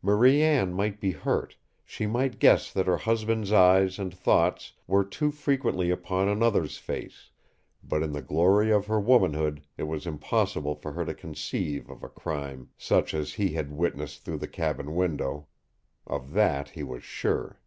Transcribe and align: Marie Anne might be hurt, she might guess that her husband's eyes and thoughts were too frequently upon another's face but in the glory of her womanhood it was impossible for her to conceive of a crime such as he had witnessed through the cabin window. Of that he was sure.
Marie 0.00 0.40
Anne 0.40 0.72
might 0.72 0.98
be 0.98 1.10
hurt, 1.10 1.56
she 1.84 2.06
might 2.06 2.38
guess 2.38 2.72
that 2.72 2.86
her 2.86 2.96
husband's 2.96 3.52
eyes 3.52 3.98
and 3.98 4.14
thoughts 4.14 4.72
were 4.86 5.04
too 5.04 5.30
frequently 5.30 5.90
upon 5.90 6.26
another's 6.26 6.78
face 6.78 7.28
but 7.82 8.02
in 8.02 8.12
the 8.12 8.22
glory 8.22 8.70
of 8.70 8.86
her 8.86 8.98
womanhood 8.98 9.60
it 9.76 9.82
was 9.82 10.06
impossible 10.06 10.74
for 10.74 10.92
her 10.92 11.04
to 11.04 11.12
conceive 11.12 11.90
of 11.90 12.02
a 12.02 12.08
crime 12.08 12.70
such 12.78 13.12
as 13.12 13.34
he 13.34 13.50
had 13.50 13.72
witnessed 13.76 14.22
through 14.24 14.38
the 14.38 14.48
cabin 14.48 14.94
window. 14.94 15.48
Of 16.06 16.32
that 16.32 16.70
he 16.70 16.82
was 16.82 17.04
sure. 17.04 17.60